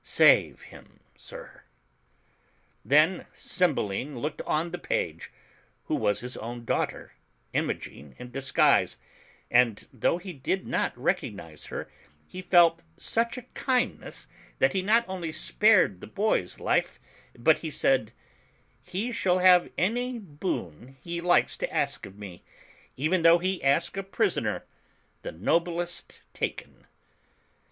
[0.03, 1.61] Save him, sir."
[2.83, 5.31] Then Cymbeline looked on the page,
[5.85, 7.11] who was his own daugh ter,
[7.53, 8.97] Imogen, in disguise,
[9.51, 11.87] and though he did not recognize her,
[12.25, 14.25] he felt such a kindness
[14.57, 16.99] that he not only spared the boy's life,
[17.37, 18.11] but he said—
[18.93, 22.41] "He shall have any boon he likes to ask of me,
[22.97, 24.65] even though he ask a prisoner,
[25.21, 26.87] the noblest taken."